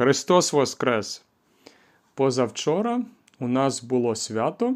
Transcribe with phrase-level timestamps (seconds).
[0.00, 1.22] Христос Воскрес!
[2.14, 3.02] Позавчора
[3.38, 4.74] у нас було свято.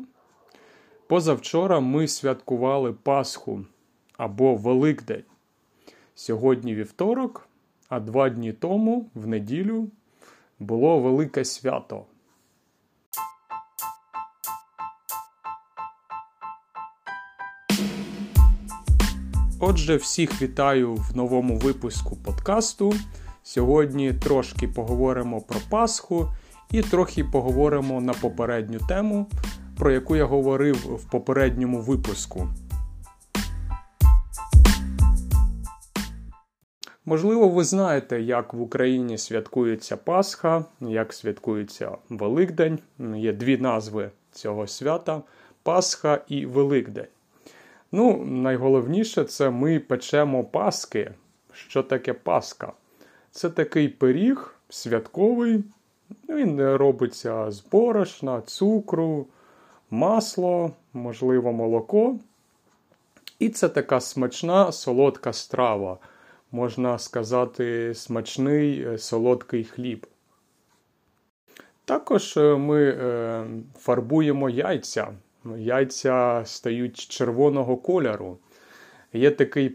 [1.07, 3.65] Позавчора ми святкували Пасху
[4.17, 5.25] або Великдень.
[6.15, 7.49] Сьогодні вівторок,
[7.89, 9.89] а два дні тому, в неділю,
[10.59, 12.04] було велике свято.
[19.61, 22.95] Отже, всіх вітаю в новому випуску подкасту.
[23.46, 26.29] Сьогодні трошки поговоримо про Пасху
[26.70, 29.27] і трохи поговоримо на попередню тему,
[29.78, 32.48] про яку я говорив в попередньому випуску.
[37.05, 42.78] Можливо, ви знаєте, як в Україні святкується Пасха, як святкується Великдень.
[43.16, 45.22] Є дві назви цього свята
[45.62, 47.06] Пасха і Великдень.
[47.92, 51.12] Ну, найголовніше це ми печемо Паски.
[51.52, 52.72] Що таке Пасха?
[53.34, 55.65] Це такий пиріг святковий.
[56.29, 59.27] Він робиться з борошна, цукру,
[59.91, 62.19] масло, можливо, молоко.
[63.39, 65.98] І це така смачна солодка страва.
[66.53, 70.06] Можна сказати, смачний е, солодкий хліб.
[71.84, 73.45] Також е, ми е,
[73.78, 75.12] фарбуємо яйця.
[75.56, 78.39] Яйця стають червоного кольору.
[79.15, 79.69] Є такий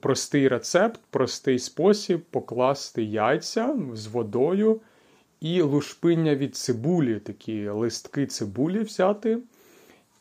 [0.00, 4.80] простий рецепт, простий спосіб покласти яйця з водою
[5.40, 9.38] і лушпиння від цибулі, такі листки цибулі взяти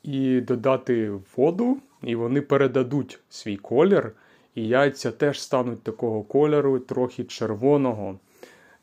[0.04, 4.12] і додати воду, і вони передадуть свій колір.
[4.56, 8.20] І яйця теж стануть такого кольору, трохи червоного.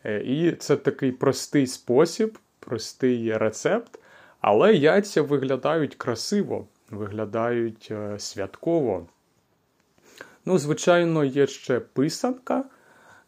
[0.04, 3.98] Е, і це такий простий спосіб, простий рецепт.
[4.40, 9.06] Але яйця виглядають красиво, виглядають е, святково.
[10.44, 12.64] Ну, звичайно, є ще писанка.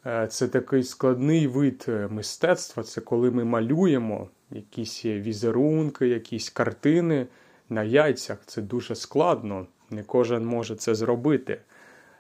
[0.07, 2.83] Е, це такий складний вид е, мистецтва.
[2.83, 7.27] Це коли ми малюємо якісь візерунки, якісь картини
[7.69, 8.39] на яйцях.
[8.47, 9.67] Це дуже складно.
[9.91, 11.61] Не кожен може це зробити.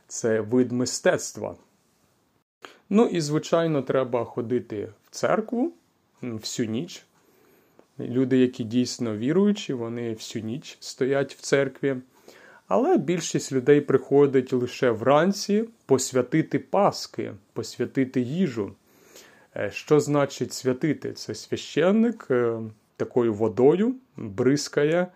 [0.08, 1.56] Це вид мистецтва.
[2.90, 5.72] Ну і, звичайно, треба ходити в церкву
[6.22, 7.04] всю ніч.
[7.98, 11.96] Люди, які дійсно віруючі, вони всю ніч стоять в церкві.
[12.74, 18.72] Але більшість людей приходить лише вранці посвятити Паски, посвятити їжу.
[19.56, 21.12] Е, що значить святити?
[21.12, 22.58] Це священник е,
[22.96, 25.06] такою водою бризкає,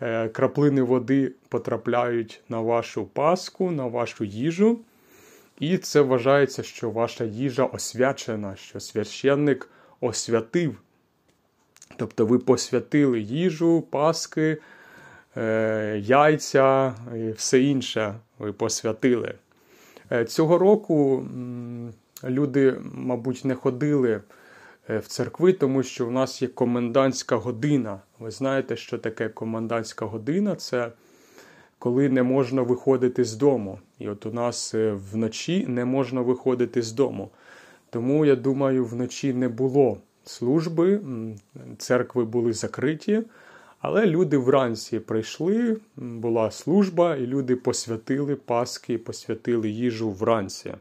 [0.00, 4.80] е, краплини води потрапляють на вашу паску, на вашу їжу.
[5.58, 9.68] І це вважається, що ваша їжа освячена, що священник
[10.00, 10.80] освятив.
[11.96, 14.58] Тобто ви посвятили їжу, паски.
[15.36, 18.14] Е, яйця і все інше
[18.56, 19.34] посвятили.
[20.12, 21.26] Е, цього року
[22.24, 24.20] люди, мабуть, не ходили
[24.90, 28.00] е, в церкви, тому що в нас є комендантська година.
[28.18, 30.56] Ви знаєте, що таке комендантська година?
[30.56, 30.92] Це
[31.78, 33.78] коли не можна виходити з дому.
[33.98, 34.74] І от у нас
[35.12, 37.30] вночі не можна виходити з дому.
[37.90, 41.00] Тому, я думаю, вночі не було служби,
[41.78, 43.22] церкви були закриті.
[43.86, 50.74] Але люди вранці прийшли, була служба, і люди посвятили Паски, посвятили їжу вранці.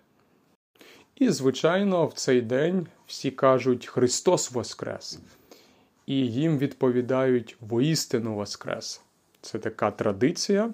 [1.16, 5.20] І, звичайно, в цей день всі кажуть Христос Воскрес!
[6.06, 9.02] І їм відповідають воістину Воскрес.
[9.42, 10.74] Це така традиція.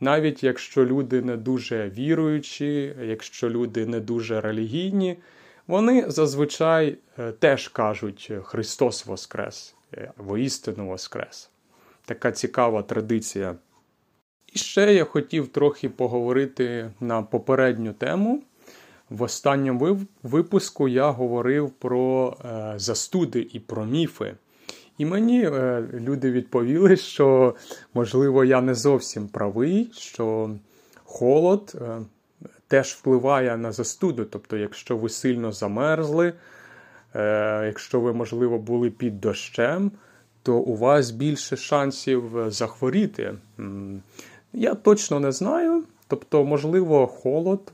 [0.00, 5.16] Навіть якщо люди не дуже віруючі, якщо люди не дуже релігійні,
[5.66, 9.74] вони зазвичай е, теж кажуть Христос Воскрес,
[10.16, 11.50] воістину Воскрес
[12.08, 13.54] така цікава традиція.
[14.52, 18.42] І ще я хотів трохи поговорити на попередню тему.
[19.10, 24.34] В останньому випуску я говорив про е, застуди і про міфи.
[24.98, 27.54] І мені е, люди відповіли, що,
[27.94, 30.50] можливо, я не зовсім правий, що
[31.04, 31.98] холод е,
[32.68, 34.24] теж впливає на застуду.
[34.24, 36.32] Тобто, якщо ви сильно замерзли,
[37.64, 39.90] якщо ви, можливо, були під дощем,
[40.42, 43.34] то у вас більше шансів е, захворіти.
[44.52, 45.84] Я точно не знаю.
[46.08, 47.72] Тобто, можливо, холод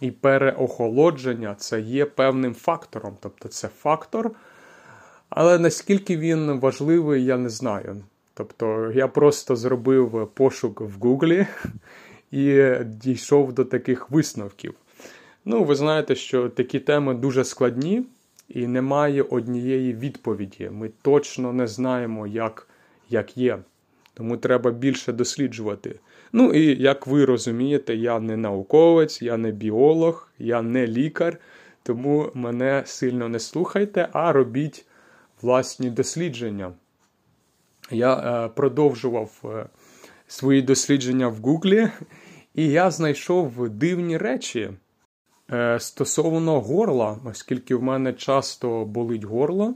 [0.00, 3.16] і переохолодження це є певним фактором.
[3.20, 4.30] Тобто, це фактор.
[5.30, 7.96] Але наскільки він важливий, я не знаю.
[8.34, 11.46] Тобто, я просто зробив пошук в Гуглі
[12.30, 14.74] і дійшов до таких висновків.
[15.44, 18.04] Ну, ви знаєте, що такі теми дуже складні
[18.54, 20.70] і немає однієї відповіді.
[20.72, 22.68] Ми точно не знаємо, як,
[23.10, 23.58] як є.
[24.14, 26.00] Тому треба більше досліджувати.
[26.32, 31.38] Ну і як ви розумієте, я не науковець, я не біолог, я не лікар,
[31.82, 34.86] тому мене сильно не слухайте, а робіть
[35.42, 36.72] власні дослідження.
[37.90, 39.66] Я е, продовжував е,
[40.26, 41.88] свої дослідження в Гуглі,
[42.54, 44.70] і я знайшов дивні речі
[45.78, 49.74] стосовно горла, оскільки в мене часто болить горло.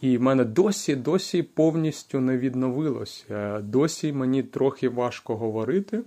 [0.00, 3.26] І в мене досі досі повністю не відновилось.
[3.30, 6.00] Е, досі мені трохи важко говорити,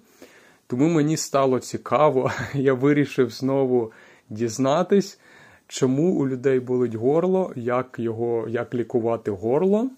[0.68, 2.32] тому мені стало цікаво.
[2.54, 3.92] Я вирішив знову
[4.30, 5.20] дізнатись,
[5.68, 9.90] чому у людей болить горло, як його, як лікувати горло,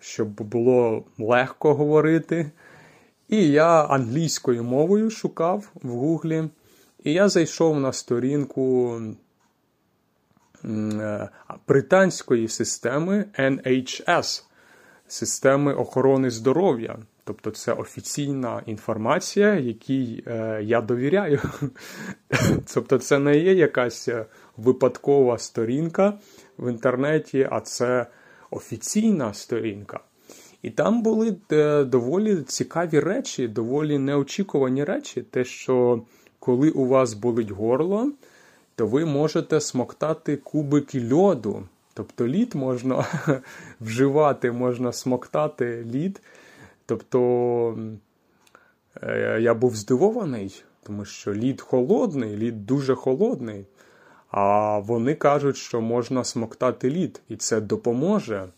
[0.00, 2.50] щоб було легко говорити.
[3.28, 6.44] І я англійською мовою шукав в Гуглі.
[7.04, 8.98] І я зайшов на сторінку
[10.64, 11.28] Е,
[11.68, 14.42] британської системи NHS,
[15.08, 16.98] системи охорони здоров'я.
[17.24, 21.40] Тобто це офіційна інформація, якій е, я довіряю.
[22.74, 24.26] Тобто, це не є якась е,
[24.56, 26.18] випадкова сторінка
[26.58, 28.06] в інтернеті, а це
[28.50, 30.00] офіційна сторінка.
[30.62, 31.36] І там були
[31.84, 35.22] доволі цікаві речі, доволі неочікувані речі.
[35.22, 36.02] Те, що
[36.44, 38.12] коли у вас болить горло,
[38.74, 41.62] то ви можете смоктати кубики льоду.
[41.94, 43.04] Тобто лід можна
[43.80, 46.20] вживати, можна смоктати лід.
[46.86, 47.78] Тобто
[49.02, 53.66] е, я був здивований, тому що лід холодний, лід дуже холодний.
[54.30, 58.48] А вони кажуть, що можна смоктати лід, і це допоможе.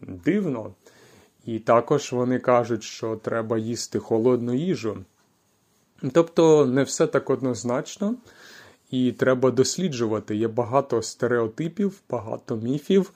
[0.00, 0.74] Дивно.
[1.44, 5.04] І також вони кажуть, що треба їсти холодну їжу.
[6.12, 8.14] Тобто не все так однозначно.
[8.90, 10.36] І треба досліджувати.
[10.36, 13.12] Є багато стереотипів, багато міфів,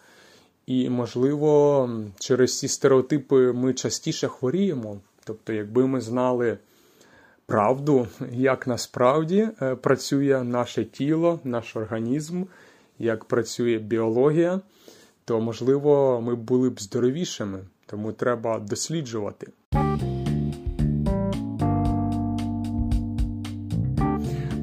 [0.66, 5.00] і, можливо, через ці стереотипи ми частіше хворіємо.
[5.24, 6.58] Тобто, якби ми знали
[7.46, 12.44] правду, як насправді е, працює наше тіло, наш організм,
[12.98, 14.60] як працює біологія,
[15.24, 17.58] то, можливо, ми були б здоровішими.
[17.86, 19.46] Тому треба досліджувати.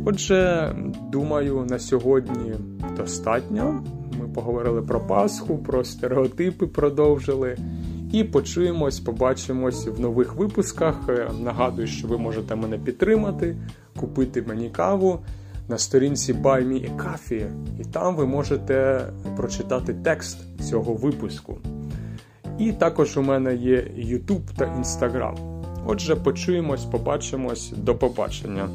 [0.06, 0.76] Отже,
[1.12, 2.54] думаю, на сьогодні
[2.98, 3.84] достатньо.
[4.20, 7.58] Ми поговорили про Пасху, про стереотипи продовжили.
[8.12, 10.96] І почуємось, побачимось в нових випусках.
[11.44, 13.58] Нагадую, що ви можете мене підтримати,
[14.00, 15.20] купити мені каву
[15.70, 17.48] на сторінці Buy Me a Coffee.
[17.80, 19.06] І там ви можете
[19.38, 20.38] прочитати текст
[20.70, 21.58] цього випуску.
[22.60, 25.38] І також у мене є YouTube та Instagram.
[25.86, 28.70] Отже, почуємось, побачимось, до побачення.